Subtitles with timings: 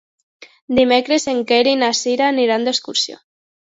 [0.79, 3.25] Dimecres en Quer i na Cira aniran d'excursió.